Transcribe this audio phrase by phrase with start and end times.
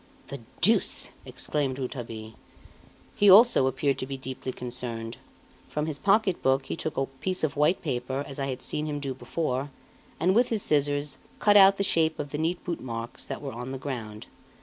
[0.29, 2.33] "The deuce!" exclaimed Rouletabille.
[3.15, 5.17] He, also, appeared to be deeply concerned.
[5.67, 8.87] From his pocket book he took a piece of white paper as I had seen
[8.87, 9.69] him do before,
[10.19, 13.71] and with his scissors, cut out the shape of the neat bootmarks that were on
[13.73, 14.25] the ground.